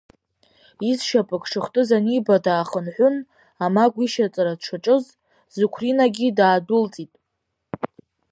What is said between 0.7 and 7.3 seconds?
Изшьапык шыхтыз аниба даахынҳәын, амагә ишьаҵара дшаҿыз, Сықәринагьы даадәылҵуеит.